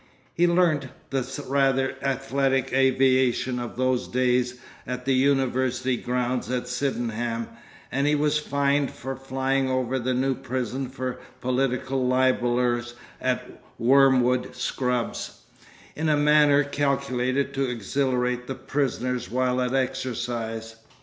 [0.33, 7.49] He learnt the rather athletic aviation of those days at the University grounds at Sydenham,
[7.91, 14.55] and he was fined for flying over the new prison for political libellers at Wormwood
[14.55, 15.41] Scrubs,
[15.95, 20.77] 'in a manner calculated to exhilarate the prisoners while at exercise.